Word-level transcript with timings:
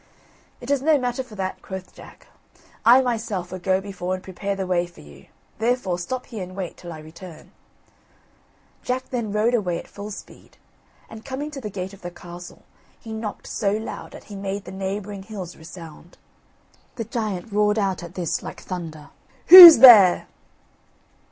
"It 0.61 0.71
is 0.71 0.81
no 0.81 0.97
matter 0.97 1.21
for 1.21 1.35
that," 1.35 1.61
quoth 1.61 1.93
Jack; 1.93 2.25
"I 2.83 3.01
myself 3.03 3.51
will 3.51 3.59
go 3.59 3.79
before 3.79 4.15
and 4.15 4.23
prepare 4.23 4.55
the 4.55 4.65
way 4.65 4.87
for 4.87 5.01
you; 5.01 5.27
therefore 5.59 5.99
stop 5.99 6.25
here 6.25 6.41
and 6.41 6.55
wait 6.55 6.75
till 6.75 6.91
I 6.91 6.97
return." 6.97 7.51
Jack 8.81 9.11
then 9.11 9.31
rode 9.31 9.53
away 9.53 9.77
at 9.77 9.87
full 9.87 10.09
speed, 10.09 10.57
and 11.07 11.23
coming 11.23 11.51
to 11.51 11.61
the 11.61 11.69
gate 11.69 11.93
of 11.93 12.01
the 12.01 12.09
castle, 12.09 12.63
he 12.99 13.13
knocked 13.13 13.45
so 13.45 13.73
loud 13.77 14.13
that 14.13 14.23
he 14.23 14.35
made 14.35 14.65
the 14.65 14.71
neighbouring 14.71 15.21
hills 15.21 15.55
resound. 15.55 16.17
The 16.95 17.03
giant 17.03 17.51
roared 17.51 17.77
out 17.77 18.01
at 18.01 18.15
this 18.15 18.41
like 18.41 18.59
thunder: 18.61 19.11
"Who's 19.49 19.77
there?" 19.77 20.25